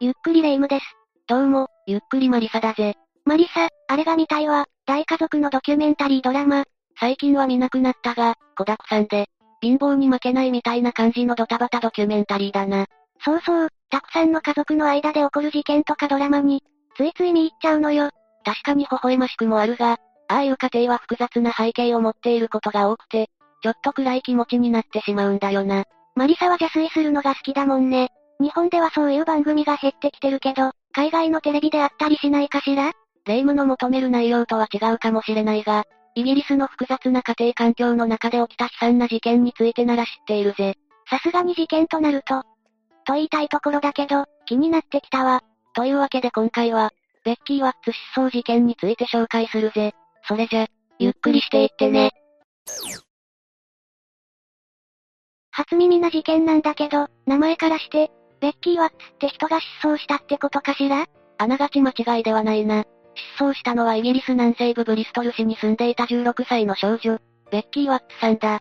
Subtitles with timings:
[0.00, 0.84] ゆっくりレ夢ムです。
[1.26, 2.94] どうも、ゆっくりマリサだぜ。
[3.24, 4.66] マリサ、あれが見たいわ。
[4.86, 6.66] 大家族のドキュメンタリードラマ。
[7.00, 9.26] 最近は見なくなったが、子だくさんで、
[9.60, 12.86] 貧乏に負けないみたいな感じのドタバタドキュメンタリーだな。
[13.24, 16.62] そうそう、たくさんの家族の間で起こる事件とかドラマに、
[16.96, 18.10] ついつい見入っちゃうのよ。
[18.44, 23.30] 確かに微笑ましくもあるが、ああいう家庭は複雑な背景を持っていることが多くて、
[23.64, 25.86] ちょっと暗い気持ちになってしまうんだよな。
[26.14, 28.10] マリサは邪推するのが好きだもんね。
[28.40, 32.92] 日本ではそういう番組が減ってきてるけど、海外のテレビであったりしないかしら？
[33.24, 40.74] 霊夢の求める内容とは違うかもしれないが、イギリスの複雑な家庭環境の中で起きた悲惨な事件についてなら知っているぜ。
[41.10, 42.42] さすがに事件となると、
[43.04, 45.42] と言いたいところだけど、気になってきたわ。
[45.74, 46.90] というわけで今回は、
[47.24, 49.94] ベッキー・ワッツ失踪事件について紹介するぜ。
[50.26, 50.66] それじゃ、
[50.98, 52.12] ゆっくりしていってね。
[55.50, 61.06] 初耳な事件なんだけど、名前からして、ベッキー・ワッツって人が失踪したってことかしら？
[61.38, 62.84] あながち間違いではないな。
[63.36, 67.18] 失踪したのはイギリス南西部ブリストル市に住んでいた16歳の少女、
[67.50, 68.60] ベッキー・ワッツさんだ。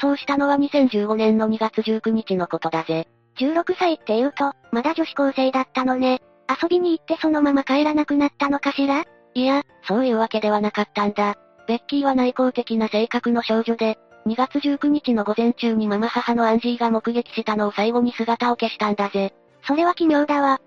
[0.00, 3.08] 失踪したのは2015年の2月19日のことだぜ。
[3.38, 6.20] 16歳って言うと、まだ女子高生だったのね。
[6.48, 9.04] 遊びに行ってそのまま帰らなくなったのかしら？
[9.34, 11.34] いや、そういうわけではなかったんだ。
[11.66, 19.34] ベッキーは内向的な性格の少女で、2月19日の午前中にママ母のアンジーが目撃したのを最後に姿を消したんだぜ。
[19.66, 20.60] それは奇妙だわ。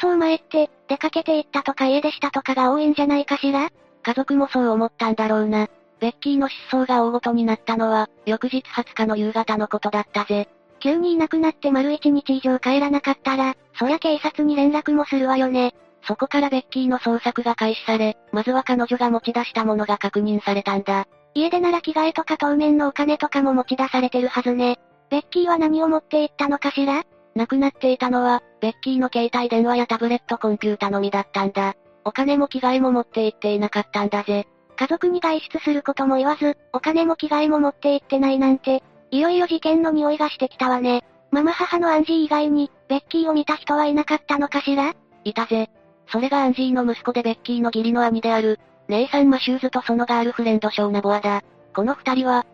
[0.00, 3.70] 失踪前って、出かけて行ったとか家出したとかが多いんじゃないかしら？
[4.02, 5.68] 家族もそう思ったんだろうな。
[6.00, 10.48] ベッキーの失踪が大ごとになったのは、翌日20日の夕方のことだったぜ。
[10.80, 15.74] 急にいなくなって丸一日以上帰らなかったら、そりゃ警察に連絡もするわよね。
[16.06, 21.06] そこからベッキーの捜索が開始され、まずは彼女が持ち出したものが確認されたんだ。
[21.34, 24.78] 家でなら着替えとか当面のお金とかも持ち出されてるはずね。
[25.10, 27.04] ベッキーは何を持って行ったのかしら？
[27.34, 31.74] 亡くなっていたのは、ベッキーの携帯電話やタブレットコンピュータのみだったんだ。
[32.04, 34.46] お金も着替えも持って行っていなかったんだぜ。
[34.76, 41.04] 家族に外出することも言わず、お金も着替えも持って行ってないなんて、いよいよ事件の匂いがしてきたわね。
[41.30, 44.94] ママ母のアンジー以外に、ベッキーを見た人はいなかったのかしら？
[45.24, 45.68] いたぜ。
[46.08, 51.42] それがアンジーの息子でベッキーの義理の兄である、ネイサン・マシューズとそのガールフレンドショーナ・ボアだ。
[51.74, 52.44] この二人は、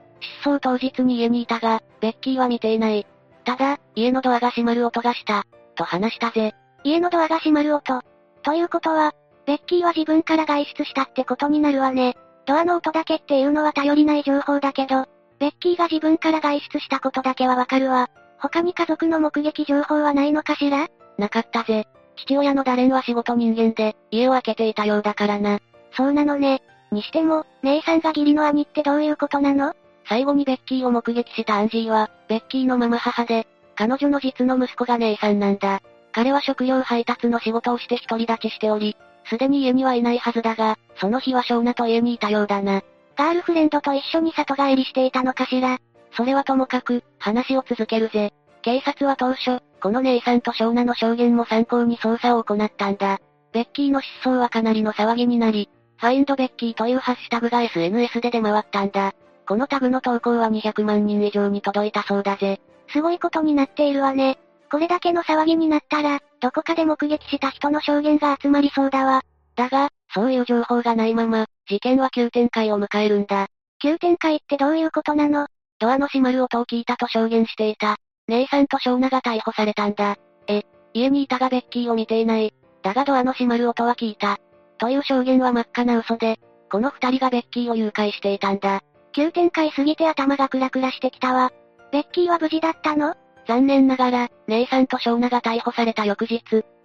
[0.42, 3.06] 失踪当日に家にいたが、ベッキーは見ていない。
[3.44, 6.54] ただ、家のドアが閉まる音がした、と話したぜ。
[6.84, 8.00] 家のドアが閉まる音。
[8.42, 9.12] ということは、
[9.46, 12.16] ベッキーは自分から外出したってことになるわね。
[12.47, 15.06] ドアの音だけっていうのは頼りない情報だけど、
[15.38, 18.08] ベッキーが自分から外出したことだけはわかるわ。
[18.38, 20.88] 他に家族の目撃情報はないのかしら？
[21.18, 21.86] なかったぜ。
[22.16, 25.58] 父親のダレンは仕事人間で、家を空けていたようだからな。
[25.93, 26.62] そうなのね。
[26.93, 29.75] にしても、姉さんが義理の兄ってどういうことなの？
[30.09, 33.47] 最後にベッキーを目撃したアンジーは、ベッキーのママ母で、
[33.77, 35.81] 彼女の実の息子が姉さんなんだ。
[36.12, 38.97] 彼は食料配達の仕事をして独り立ちしており、
[39.27, 42.83] すでに家にはいないはずだが、その日はショーナと家にいたようだな。
[43.17, 45.78] ガールフレンドと一緒に里帰りしていたのかしら？
[46.17, 48.33] それはともかく、話を続けるぜ。
[48.62, 53.21] 警察は当初、この姉さんとショーナの証言も参考に捜査を行ったんだ。
[53.53, 59.12] ベッキーの失踪はかなりの騒ぎになり、ファインドベッキーというハッシュタグが SNS で出回ったんだ。
[59.47, 62.59] このタグの投稿は200万人以上に届いたそうだぜ。
[62.88, 64.39] すごいことになっているわね。
[64.71, 69.21] これだけの騒ぎになったら、どこかで目撃した人の証言が集まりそうだわ。
[69.56, 73.49] だが、そういう情報がないまま、事件は急展開を迎えるんだ。
[73.83, 75.49] 急展開ってどういうことなの？
[75.78, 77.97] ドアの閉まる音を聞いたと証言していた。
[78.28, 80.16] 姉さんとショーナが逮捕されたんだ。
[80.47, 80.62] え、
[80.94, 82.55] 家にいたがベッキーを見ていない。
[82.83, 84.39] だがドアの閉まる音は聞いた。
[84.80, 88.80] という証言は真っ赤な嘘で、この二人がベッキーを誘拐していたんだ。
[89.12, 91.52] 急展開すぎて頭がクラクラしてきたわ。
[91.92, 93.14] ベッキーは無事だったの？
[93.46, 96.41] 残念ながら、姉さんとショーナが逮捕された翌日、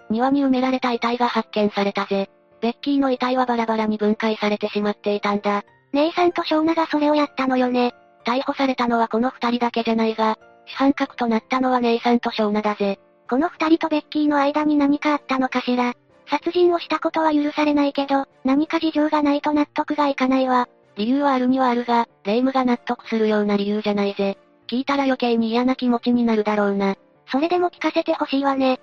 [0.10, 2.30] 庭に埋められた遺体が発見されたぜ。
[2.62, 5.64] ベッキーの遺体はバラバラに分解されてしまっていたんだ。
[5.94, 7.94] 姉さんとショーナがそれをやったのよね。
[8.26, 13.00] 逮捕されたのはこの二人だけじゃないが、主犯格となったのは姉さんとショーナだぜ。
[13.30, 15.94] この二人とベッキーの間に何かあったのかしら？
[16.28, 20.68] 殺人をしたことは許されないけど、何か事情がないと納得がいかないわ。
[20.96, 24.38] 理由はあるにはあるが、霊夢が納得するような理由じゃないぜ。
[24.68, 26.96] 聞いたら余計に嫌な気持ちになるだろうな。
[27.32, 28.80] それでも聞かせてほしいわね。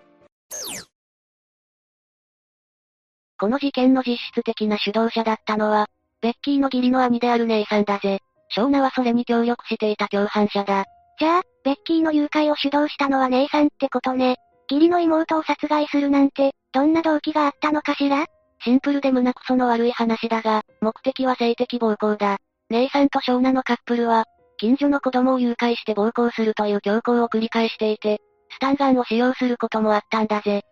[3.38, 5.88] この事件の実質的な主導者だったのは、
[6.20, 8.20] ベッキーの義理の兄である姉さんだぜ。
[8.50, 10.84] ショーナはそれに協力していた共犯者だ。
[11.18, 14.36] じゃあ、ベッキーの誘拐を主導したのは姉さんってことね。
[14.70, 18.26] 義理の妹を殺害するなんて、どんな動機があったのかしら？
[18.64, 22.38] シンプルで胸くその悪い話だが、目的は性的暴行だ。
[22.70, 24.24] 姉さんとショーナのカップルは、
[24.56, 28.20] 近所の子供を誘拐して暴行するという強行を繰り返していて、
[28.50, 30.62] スタンガンを使用することもあったんだぜ。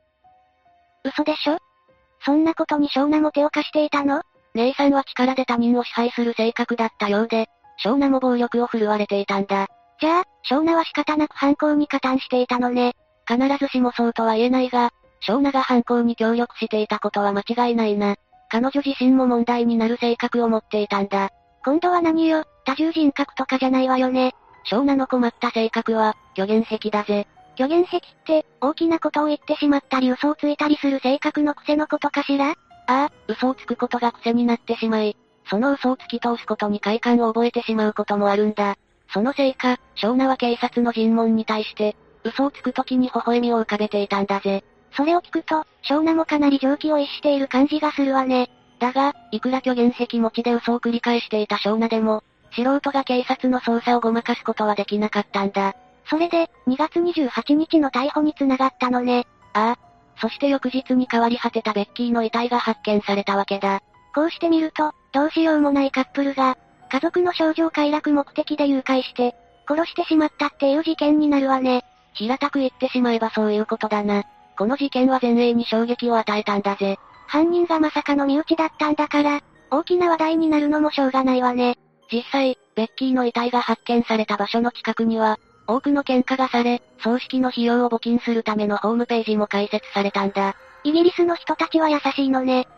[1.05, 1.59] 嘘でしょ？
[2.25, 4.23] そんなことに翔奈も手を貸していたの？
[4.55, 7.47] 姉さんは力で他人を支配する性格だったようで、
[7.79, 9.67] 翔奈も暴力を振るわれていたんだ。
[10.01, 12.95] じゃあ、翔奈は仕方なく犯行に加担していたのね。
[13.27, 18.17] 必ずしもそうとは言えないが、翔奈が犯行に協力していたことは間違いないな。
[18.49, 21.31] 彼女自身も問題になる性格を持っていたんだ。
[21.65, 24.35] 今度は何よ、多重人格とかじゃないわよね。
[24.65, 27.27] 翔奈の困った性格は、虚言癖だぜ。
[27.57, 32.51] 虚言癖って、大きなことを言ってしまったり嘘をついたりする性格の癖のことかしら？
[32.51, 32.55] あ
[32.87, 35.17] あ、嘘をつくことが癖になってしまい、
[35.49, 38.77] その嘘を突き通すことに快感を覚えてしまうこともあるんだ。
[39.13, 44.65] そのせいか、翔奈は警察の尋問に対して、嘘をつく時に微笑みを浮かべていたんだぜ。
[44.93, 48.51] それを聞くと、翔奈もかなり常軌を逸している感じがするわね。
[48.79, 52.23] だが、いくら虚言癖持ちで嘘を繰り返していた翔奈でも、
[52.53, 55.75] 素人が警察の捜査をごまかすことはできなかったんだ。
[56.07, 59.27] それで、2月28日の逮捕につながったのね。
[59.53, 59.79] ああ。
[60.21, 63.81] そして翌日に変わり果てたベッキーの遺体が発見されたわけだ。
[64.15, 66.59] こうしてみると、どうしようもないカップルが、
[66.91, 69.37] 家族の症状快楽目的で誘拐して、
[69.69, 71.85] 殺してしまったっていう事件になるわね。
[72.13, 74.25] 平たく言ってしまえばそういうことだな。
[74.61, 76.99] この事件は前衛に衝撃を与えたんだぜ。
[77.27, 79.41] 犯人がまさかの身内だったんだから、
[79.71, 81.79] 大きな話題になるのもしょうがないわね。
[82.13, 90.55] 実際、ベッキーの遺体が発見された場所の近くには、多くの喧嘩がされ、葬式の費用を募金するためのホームページも開設されたんだ。
[90.85, 92.69] イギリスの人たちは優しいのね。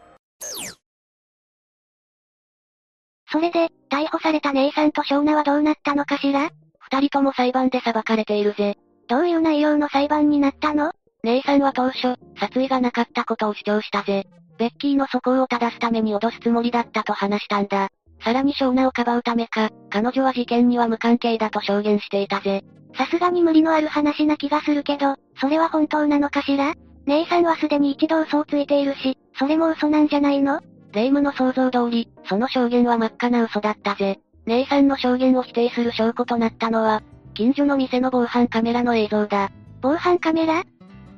[3.32, 6.48] それで、逮捕された姉さんと翔奈はどうなったのかしら？
[6.78, 8.78] 二人とも裁判で裁かれているぜ。
[9.08, 10.92] どういう内容の裁判になったの？
[11.24, 14.26] 姉さんは当初、殺意がなかったことを主張したぜ。
[14.58, 17.90] ベッキーの素行を正すために脅すつもりだったと話したんだ。
[18.24, 22.64] さらに少奈をかばうためか、彼女は事件には無関係だと証言していたぜ。
[22.96, 26.74] さすがに無理のある話な気がするけど、それは本当なのかしら？
[27.06, 30.60] 姉さんはすでに一度嘘をついているし、それも嘘なんじゃないの？
[30.92, 34.18] 霊夢の想像通り、その証言は真っ赤な嘘だったぜ。
[34.46, 37.02] 姉さんの証言を否定する証拠となったのは、
[37.34, 39.50] 近所の店の防犯カメラの映像だ。
[39.80, 40.64] 防犯カメラ？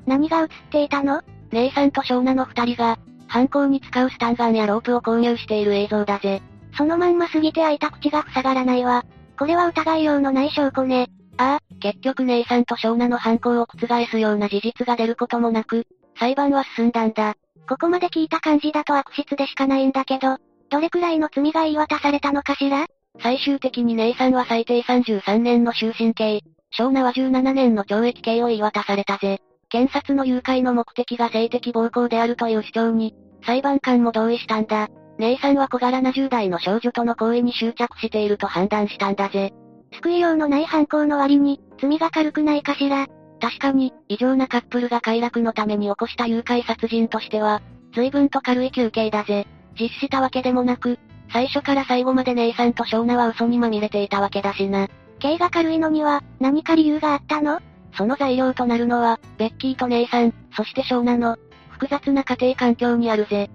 [0.06, 1.22] 何が映っていたの？
[1.52, 6.42] 姉さんと少奈の二人が、犯行に使うスタンガンやロープを購入している映像だぜ。
[6.76, 9.04] そのまんますぎて開いた口が塞がらないわ。
[9.38, 11.08] これは疑いようのない証拠ね。
[11.36, 15.86] ああ、結局姉さんと少奈の犯行を覆すような事実が出ることもなく、
[16.18, 17.34] 裁判は進んだんだ。
[17.68, 20.36] ここまで聞いた感じだと悪質でしかないんだけど、
[20.70, 22.86] どれくらいの罪が言い渡されたのかしら？
[23.20, 26.40] 最終的に姉さんは最低33年の終身刑、
[26.70, 29.40] 少奈は17年の懲役刑を言い渡されたぜ。
[29.74, 33.12] 検察の誘拐の目的が性的暴行であるという主張に、
[33.44, 34.86] 裁判官も同意したんだ。
[35.18, 39.52] 姉さんは小柄な10代の少女との行為に執着していると判断したんだぜ。
[39.94, 43.08] 救いようのない犯行の割に、罪が軽くないかしら。
[43.40, 47.60] 確かに、異常なカップルが快楽のために起こした誘拐殺人としては、
[47.94, 49.44] 随分と軽い休憩だぜ。
[49.76, 51.00] 実施したわけでもなく、
[51.32, 54.86] 最初から最後まで姉さんと少奈は嘘にまみれていたわけだしな。
[55.18, 57.58] 刑が軽いのには、何か理由があったの？
[57.96, 61.36] その材料となるのは、ベッキーと姉さん、そして少奈の、
[61.70, 63.50] 複雑な家庭環境にあるぜ。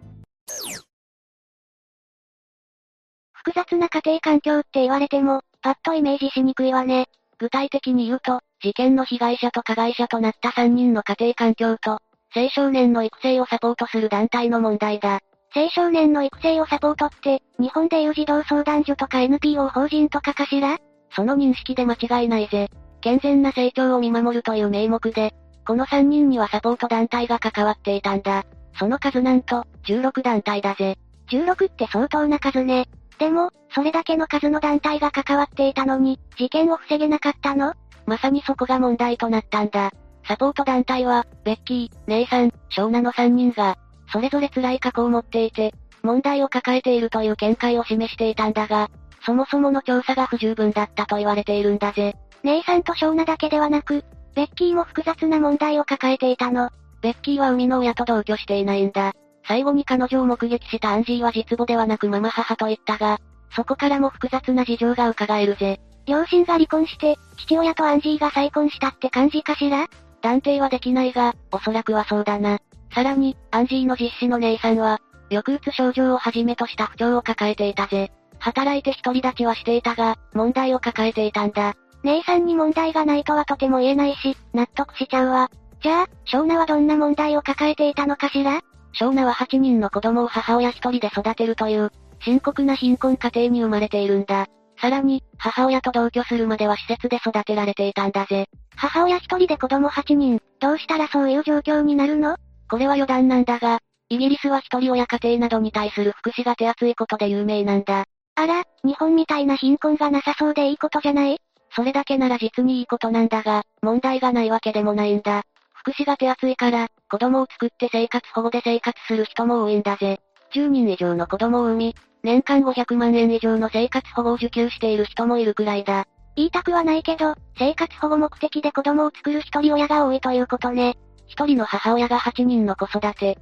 [3.33, 7.07] 複雑な家庭環境って言われても、パッとイメージしにくいわね。
[7.37, 11.99] 具体的に言うと、事件の被害者と加害者となった3人の家庭環境と、
[12.35, 15.21] 青少年の育成をサポートする団体の問題だ。
[15.55, 20.77] 青少年の育成をサポートって、日本でいう児童相談所とか NPO 法人とかかしら？
[21.11, 22.69] その認識で間違いないぜ。
[23.01, 25.33] 健全な成長を見守るという名目で、
[25.65, 28.45] この3人にはサポート団体が関わっていたんだ。
[28.77, 30.97] その数なんと、16団体だぜ。
[31.29, 32.87] 16って相当な数ね。
[33.19, 37.73] でも、それだけの数の団体が関わっていたのに、事件を防げなかったの？
[38.05, 39.91] まさにそこが問題となったんだ。
[40.27, 43.77] サポート団体は、ベッキー、姉さん、ショーナの3人が、
[44.11, 48.89] それぞれ辛い過去を持っていて、問題を抱えているという見解を示していたんだが、
[49.25, 52.15] そもそもの調査が不十分だったと言われているんだぜ。
[52.43, 54.03] 姉さんとショーナだけではなく、
[54.35, 56.69] ベッキーも複雑な問題を抱えていたの。
[57.01, 59.13] ベッキーは生みの親と同居していないんだ。
[59.47, 63.19] 最後に彼女を目撃したアンジーは実母ではなくママ母と言ったが、
[63.55, 65.79] そこからも複雑な事情が伺えるぜ。
[66.05, 69.87] 両親が離婚して、父親とアンジーが再婚したって感じかしら？
[70.21, 72.59] 断定はできないが、おそらくはそうだな。
[72.93, 78.11] さらに、アンジーの実子の姉さんは、抑うつ症状をはじめとした不調を抱えていたぜ。
[78.39, 81.75] 働いて独り立ちはしていたが、問題を抱えていたんだ。
[82.03, 85.49] 姉さんに問題がないとはとても言えないし、納得しちゃうわ。
[85.81, 88.61] じゃあ、ショーナはどんな問題を抱えていたのかしら？
[88.93, 91.91] ショーナは8人の子供を母親一人で育てるという、
[92.21, 94.47] 深刻な貧困家庭に生まれているんだ。
[94.81, 98.47] さらに、母親と同居するまでは施設で育てられていたんだぜ。
[98.75, 102.37] 母親一人で子供8人、どうしたらそういう状況になるの？
[102.69, 103.79] これは余談なんだが、
[104.09, 108.05] イギリスは一人親家庭などに対する福祉が手厚いことで有名なんだ。
[108.35, 111.39] あら、日本みたいな貧困がなさそうでいいことじゃない？
[111.75, 115.43] それだけなら実にいいことなんだが、問題がないわけでもないんだ。
[115.73, 120.19] 福祉が手厚いから、子供を作って生活保護で生活する人も多いんだぜ。
[120.53, 126.05] 10人以上の子供を産み、年間500万円以上の生活保護を受給している人もいるくらいだ。
[126.35, 130.97] 言いたくはないけど、生活保護目的で子供を作る一人親が多いということね。
[131.27, 133.37] 一人の母親が8人の子育て。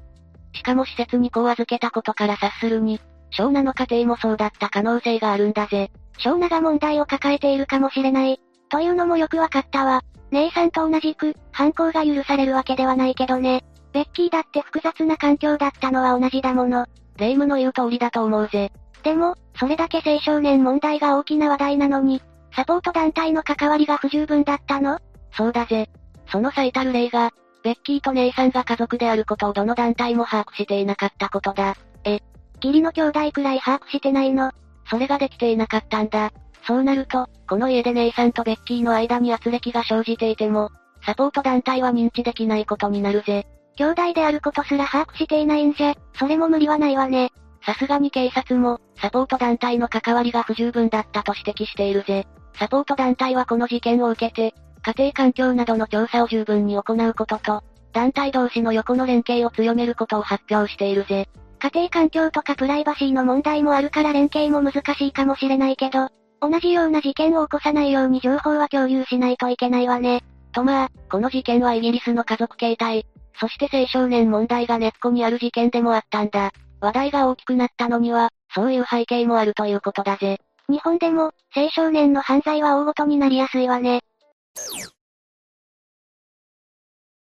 [0.53, 2.99] しかも施設に子を預けたことから察するに、
[3.31, 5.91] 小奈の家庭もそうだった可能性があるんだぜ。
[6.17, 8.39] 小奈が問題を抱えているかもしれない。
[8.69, 10.01] というのもよくわかったわ。
[10.31, 13.63] 姉さんと同じく、犯行が許されるわけではないけどね。
[13.93, 16.85] ベッキーだって複雑な環境だったのは同じだもの。
[17.17, 18.71] 霊夢の言う通りだと思うぜ。
[19.03, 22.21] でも、それだけ青少年問題が大きな話題なのに、
[22.55, 24.99] サポート団体の関わりが不十分だったの？
[25.31, 25.89] そうだぜ。
[26.29, 27.31] その最たる例が、
[27.63, 31.75] ベッキーと姉さんが家族であることをどの団体も把握していなかったことだ。
[32.03, 32.19] え、
[32.61, 34.51] 義理の兄弟くらい把握してないの？
[34.89, 36.31] それができていなかったんだ。
[36.65, 40.69] そうなると、この家で姉さんとベッキーの間に圧力が生じていても、
[41.05, 43.45] サポート団体は認知できないことになるぜ。
[43.77, 47.31] 兄弟であることすら把握していないんじゃ、それも無理はないわね。
[47.65, 52.25] さすがに警察も、サポート団体の関わりが不十分だったと指摘しているぜ。
[52.57, 57.63] サポート団体はこの事件を受けて、家庭環境などの調査を十分に行うことと、
[57.93, 61.27] 団体同士の横の連携を強めることを発表しているぜ。
[61.59, 66.09] 家庭環境とかプライバシーの問題もあるから連携も難しいかもしれないけど、
[66.39, 70.23] 同じような事件を起こさないように情報は共有しないといけないわね。
[70.51, 73.05] とまあ、この事件はイギリスの家族形態、
[73.39, 76.51] そして青少年問題が根っこにある事件でもあったんだ。
[76.79, 80.39] 話題が大きくなったのには、そういう背景もあるということだぜ。
[80.69, 84.01] 日本でも、青少年の犯罪は大ごとになりやすいわね。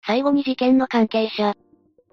[0.04, 1.54] 最後に事件の関係者。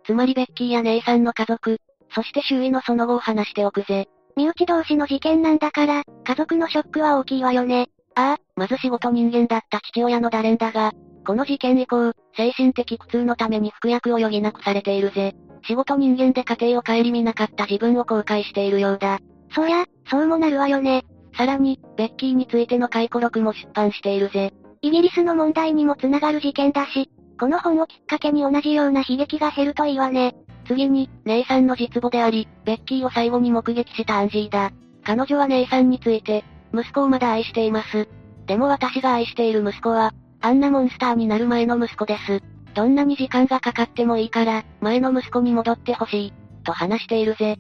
[0.05, 1.79] つまりベッキーや姉さんの家族、
[2.15, 4.07] そして周囲のその後を話しておくぜ。
[4.37, 7.89] 身内同士の事件なんだから、家族のショックは大きいわよね。
[8.15, 10.93] ああ、まず仕事人間だった父親のダレンだが、
[11.27, 15.33] この事件以降、精神的苦痛のために服薬を余儀なくされているぜ。
[15.67, 19.19] 仕事人間で家庭を顧みなかった自分を後悔しているようだ。
[19.53, 21.03] そりゃ、そうもなるわよね。
[21.35, 24.53] さらに、ベッキーについての回顧録も出版しているぜ。
[24.81, 30.35] イギリスの問題にもつながる事件だし、この本をきっかけに同じような悲劇が減るといいわね。
[30.65, 34.71] 次に、姉さんの実母であり、ベッキーを最後に目撃したアンジーだ。
[35.03, 36.43] 彼女は姉さんについて、
[36.73, 38.07] 息子をまだ愛しています。
[38.47, 42.41] でも私が愛している息子は、あんなモンスターになる前の息子です。
[42.73, 47.57] どんなに時間がかかってもいいから、前の息子に戻ってほしい、と話しているぜ。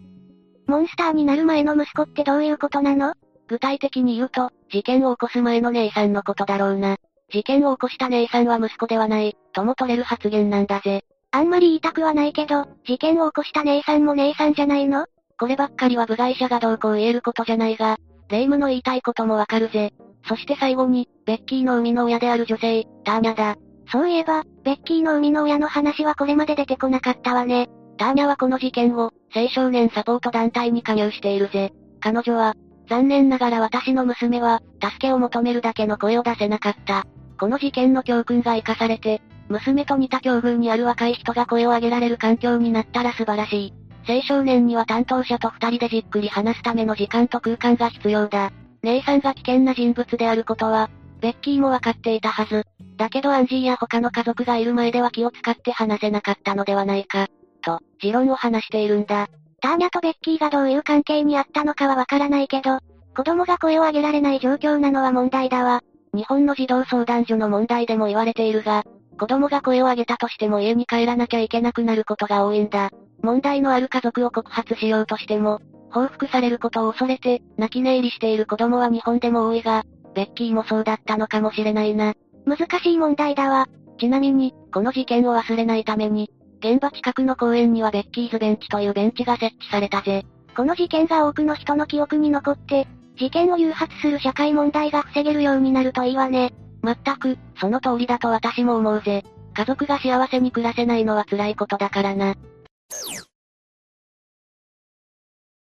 [0.67, 3.13] モンスターになる前の息子ってどういうことなの？
[3.47, 6.97] 具体的に言うと、事件を起こす前の姉さんのことだろうな。
[7.31, 11.05] 事件を起こした姉さんは息子ではない、とも取れる発言なんだぜ。
[11.35, 15.05] あんまり言いたくはないけど、事件を起こした姉さんも姉さんじゃないの？
[15.37, 17.97] こればっかりは部外者がどうこう言えることじゃないが、
[18.29, 19.91] 霊夢の言いたいこともわかるぜ。
[20.29, 23.57] そして最後に、ベッキーの生みの親である女性、ターニャだ。
[23.91, 27.67] そういえば、ベッキーの生みの親の話はこれまで出てこなかったわね。
[27.97, 31.73] ターニャはこの事件後、青少年サポート団体に加入しているぜ。
[31.99, 32.55] 彼女は、
[32.87, 37.03] 残念ながら私の娘は、助けを求めるだけの声を出せなかった。
[37.37, 43.73] この事件の教訓が生かされて、娘と似た境遇にある若い人が声を上げられる環境になったら素晴らしい。
[44.07, 48.51] 青少年には担当者と二人でじっくり話すための時間と空間が必要だ。
[48.83, 50.89] 姉さんが危険な人物であることは、
[51.21, 52.65] ベッキーもわかっていたはず。
[52.97, 57.27] だけどアンジーや他の家族がいる前では気を使って話せなかったのではないか。
[57.63, 59.27] と、持論を話しているんだ。
[59.61, 62.79] ターニャとベッキーがどういう関係にあったのかはわからないけど、
[63.15, 65.81] 子供が声を上げられない状況なのは問題だわ。
[66.13, 68.83] 日本の児童相談所の問題でも言われているが、
[69.17, 72.91] 子供が声を上げたとしても家に帰らなきゃいけなくなることが多いんだ。
[73.21, 82.13] 問題のある家族を告発しようとしても、報復されることを恐れて、泣き寝入りしている子供は日本でも多いが、ベッキーもそうだったのかもしれないな。
[82.45, 83.67] 難しい問題だわ。
[83.99, 86.29] ちなみに、この事件を忘れないために、
[86.59, 90.25] 現場近くの公園にはベッキーズベンチというベンチが設置されたぜ。
[90.55, 96.53] この事件が多くの人の記憶に残って、事件を誘発する社会問題が防げるようになるといいわね。
[96.85, 99.23] まったく、その通りだと私も思うぜ。
[99.53, 102.35] 家族が幸せに暮らせないのは辛いことだからな。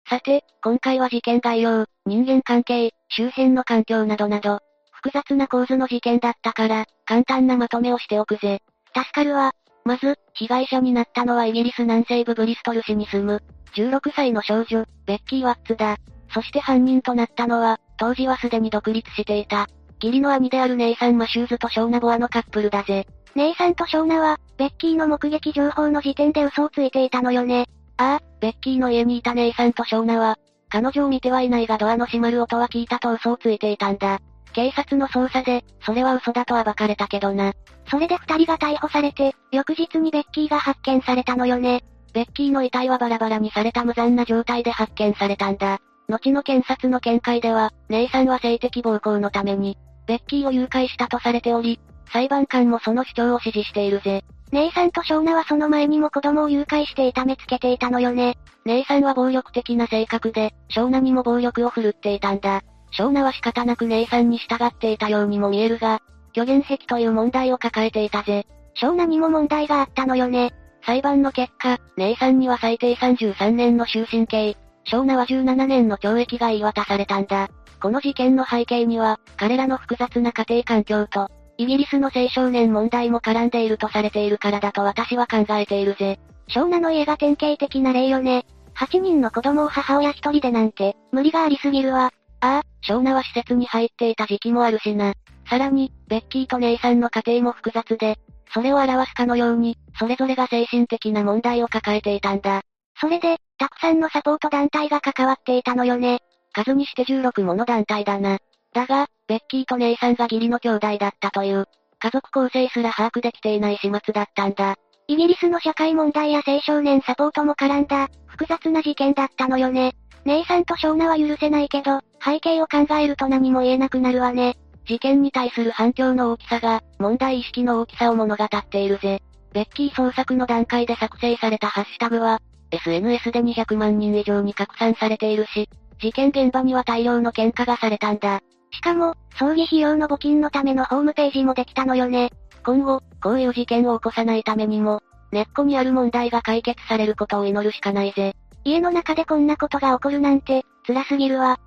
[0.08, 4.60] さて、今回は事件概要、人間関係、周辺の環境などなど、
[4.92, 8.60] 複雑な構図の事件だったから、簡単なまとめをしておくぜ。
[8.94, 9.52] 助かるわ。
[9.84, 13.42] まず、被害者になったのはイギリス南西部ブリストル市に住む、
[13.76, 15.96] 16歳の少女、ベッキー・ワッツだ。
[16.32, 19.68] そして犯人となったのは、当時はすでに独立していた、
[20.04, 23.06] 義理の兄であるネイサン・マシューズとショーナ・ボアのカップルだぜ。
[23.34, 27.66] ネイサンとショーナは、ベッキーの目撃情報の時点で嘘をついていたのよね。
[27.96, 30.36] ああ、ベッキーの家にいたネイサンとショーナは、
[30.68, 34.18] 彼女を見てはいないがドアの閉まる音は聞いたと嘘をついていたんだ。
[34.52, 37.54] 警察の捜査で、それは嘘だと暴かれたけどな。
[37.90, 41.82] それで二人が逮捕されて、翌日にベッキーが発見されたのよね。
[42.12, 45.80] ベッキーの遺体はバラバラにされた無残な状態で発見されたんだ。
[46.08, 51.80] 後の検察の見解では、ネイさんは性的暴行のために、ベッキーを誘拐したとされており、
[52.12, 54.24] 裁判官もその主張を支持しているぜ。
[54.52, 58.36] ネイさんとショーナはその前にも子供を誘拐して痛めつけていたのよね。
[58.64, 62.62] ネイさんは暴力的な性格で、ショーナにも暴力を振るっていたんだ。
[62.92, 66.00] ショーナは仕方なくネイさんに従っていたようにも見えるが、
[66.34, 68.46] 虚言癖という問題を抱えていたぜ。
[68.74, 70.52] ショーナにも問題があったのよね。
[70.86, 77.48] 裁判の結果、ネイさんには最低33年の終身刑、ショーナは17年の懲役が言い渡されたんだ。
[77.84, 86.18] この事件の背景には、彼らの複雑な家庭環境と、イギリスの青少年問題も絡んでいるとされているからだと私は考えているぜ。
[86.48, 88.46] ショーナの家が典型的な例よね。
[88.74, 92.10] 8人の子供を母親一人でなんて、無理がありすぎるわ。
[92.40, 95.12] ああ、ショーナは施設に入っていた時期もあるしな。
[95.50, 98.16] さらに、ベッキーとネイさんの家庭も複雑で、
[98.54, 102.62] それを表すかのように、それぞれが精神的な問題を抱えていたんだ。
[102.98, 106.20] それで、たくさんのサポート団体が関わっていたのよね。
[106.54, 108.38] 数にして16もの団体だな。
[108.72, 111.66] だが、ベッキーとネイさんが義理の兄弟だったという、
[111.98, 114.76] 家族構成すら把握できていない始末だったんだ。
[115.06, 119.94] イギリスの社会問題や青少年サポートも絡んだ、複雑な事件だったのよね。
[120.24, 124.56] ネイさんとショーナは許せないけど、背景を考えると何も言えなくなるわね。
[124.86, 129.20] 事件に対する反響の大きさが、問題意識の大きさを物語っているぜ。
[129.52, 135.68] ベッキー捜索の段階で作成されたハッシュタグは、SNS で200万人以上に拡散されているし、
[136.00, 138.40] 事件現場には大量の喧嘩がされたんだ。
[138.72, 142.30] しかも、葬儀費用の募金のためのホームページもできたのよね。
[142.64, 145.00] 今後、こういう事件を起こさないためにも、
[145.32, 148.34] 根っこにある問題が解決されることを祈るしかないぜ。
[148.64, 151.58] 家の中でこんなことが起こるなんて、辛すぎるわ。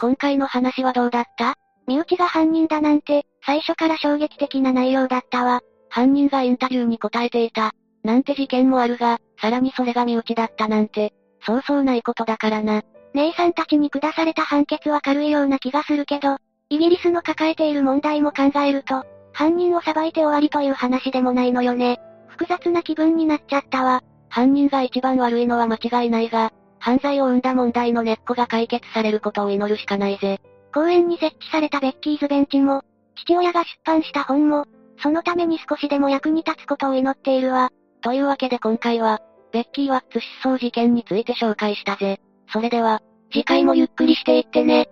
[0.00, 1.54] 今回の話はどうだった？
[1.86, 5.60] 身内が犯人だなんて、最初から衝撃的な内容だったわ。
[5.88, 7.72] 犯人がインタビューに答えていた。
[8.02, 12.82] なんて事件もあるが、さらにそれが身内だったなんて、そうそうないことだからな。
[13.16, 16.36] 姉さんたちに下された判決は軽いような気がするけど、
[16.68, 21.98] イギリスの抱えている問題も考えると、犯人を裁いて終わりという話でもないのよね。
[22.28, 24.02] 複雑な気分になっちゃったわ。
[24.28, 30.40] 犯人が一番悪いのは間違いないが、犯罪を生んだ問題の根っこが解決されることを祈るしかないぜ。
[30.74, 32.82] 公園に設置されたベッキーズベンチも、
[33.16, 34.66] 父親が出版した本も、
[35.02, 37.70] そのために少しでも役に立つことを祈っているわ。
[38.02, 39.20] というわけで今回は、
[39.52, 42.20] ベッキー・ワッツ失踪事件について紹介したぜ。
[42.52, 43.00] それでは、
[43.32, 44.88] 次回もゆっくりしていってね。